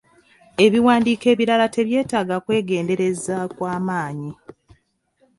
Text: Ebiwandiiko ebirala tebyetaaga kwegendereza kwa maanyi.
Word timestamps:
Ebiwandiiko 0.65 1.25
ebirala 1.33 1.67
tebyetaaga 1.75 2.35
kwegendereza 2.45 3.37
kwa 3.55 3.75
maanyi. 3.87 4.31